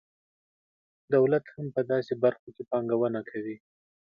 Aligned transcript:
دولت 1.15 1.43
هم 1.55 1.65
په 1.75 1.81
داسې 1.91 2.13
برخو 2.23 2.47
کې 2.55 2.63
پانګونه 2.71 3.19
کوي. 3.29 3.57